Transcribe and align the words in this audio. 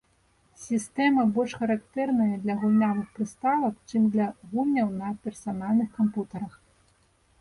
Сістэма 0.67 1.25
больш 1.35 1.51
характэрная 1.63 2.39
для 2.45 2.55
гульнявых 2.63 3.07
прыставак, 3.19 3.75
чым 3.91 4.09
для 4.15 4.27
гульняў 4.55 4.89
на 5.03 5.09
персанальных 5.27 5.89
кампутарах. 5.99 6.53